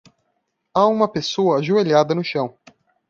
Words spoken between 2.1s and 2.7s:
no chão.